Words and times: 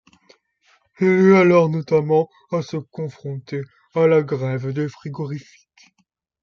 Il 0.99 1.05
eut 1.05 1.35
alors 1.35 1.69
notamment 1.69 2.27
à 2.51 2.63
se 2.63 2.77
confronter 2.77 3.61
à 3.93 4.07
la 4.07 4.23
grève 4.23 4.73
des 4.73 4.89
frigorifiques. 4.89 5.93